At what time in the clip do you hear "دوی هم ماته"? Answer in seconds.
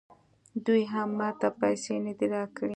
0.65-1.49